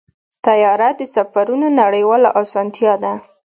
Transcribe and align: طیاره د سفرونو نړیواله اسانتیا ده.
طیاره 0.45 0.89
د 0.99 1.01
سفرونو 1.15 1.67
نړیواله 1.81 2.29
اسانتیا 2.43 2.93
ده. 3.03 3.13